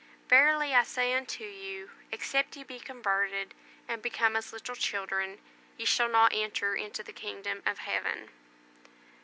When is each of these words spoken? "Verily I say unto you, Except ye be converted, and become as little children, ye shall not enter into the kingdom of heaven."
"Verily 0.29 0.73
I 0.73 0.81
say 0.81 1.13
unto 1.13 1.43
you, 1.43 1.91
Except 2.11 2.55
ye 2.57 2.63
be 2.63 2.79
converted, 2.79 3.53
and 3.87 4.01
become 4.01 4.35
as 4.35 4.51
little 4.51 4.73
children, 4.73 5.37
ye 5.77 5.85
shall 5.85 6.09
not 6.09 6.33
enter 6.33 6.73
into 6.75 7.03
the 7.03 7.13
kingdom 7.13 7.61
of 7.67 7.77
heaven." 7.77 8.31